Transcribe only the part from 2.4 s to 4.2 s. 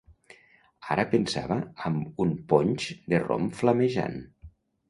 ponx de rom flamejant.